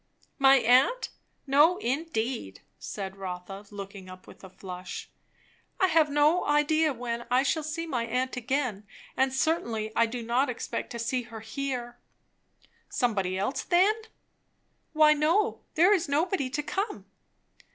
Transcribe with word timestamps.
"My 0.39 0.55
aunt? 0.55 1.09
No 1.45 1.77
indeed!" 1.77 2.61
said 2.79 3.17
Rotha 3.17 3.67
looking 3.69 4.09
up 4.09 4.25
with 4.25 4.43
a 4.43 4.49
flush. 4.49 5.11
"I 5.79 5.85
have 5.89 6.09
no 6.09 6.43
idea 6.43 6.91
when 6.91 7.27
I 7.29 7.43
shall 7.43 7.61
see 7.61 7.85
my 7.85 8.05
aunt 8.07 8.35
again; 8.35 8.87
and 9.15 9.31
certainly 9.31 9.91
I 9.95 10.07
do 10.07 10.23
not 10.23 10.49
expect 10.49 10.89
to 10.93 10.97
see 10.97 11.21
her 11.29 11.41
here." 11.41 11.99
"Somebody 12.89 13.37
else, 13.37 13.61
then?" 13.61 13.93
"Why 14.93 15.13
no! 15.13 15.61
There 15.75 15.93
is 15.93 16.09
nobody 16.09 16.49
to 16.49 16.63
come." 16.63 17.05